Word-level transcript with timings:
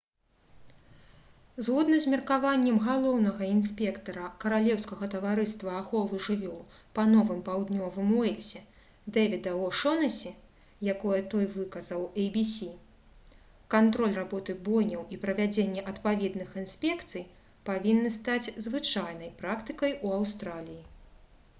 згодна 1.65 1.97
з 2.05 2.13
меркаваннем 2.13 2.77
галоўнага 2.85 3.49
інспектара 3.55 4.29
каралеўскага 4.43 5.09
таварыства 5.15 5.73
аховы 5.81 6.21
жывёл 6.29 6.55
па 6.95 7.05
новым 7.11 7.43
паўднёвым 7.51 8.09
уэльсе 8.21 8.63
дэвіда 9.19 9.53
о'шонэсі 9.67 10.33
якое 10.95 11.19
той 11.35 11.45
выказаў 11.57 12.09
«эй-бі-сі» 12.25 12.71
кантроль 13.77 14.19
работы 14.23 14.57
бойняў 14.71 15.05
і 15.15 15.21
правядзенне 15.27 15.87
адпаведных 15.95 16.59
інспекцый 16.65 17.27
павінны 17.71 18.15
стаць 18.19 18.45
звычайнай 18.69 19.33
практыкай 19.45 19.97
у 20.07 20.17
аўстраліі 20.21 20.81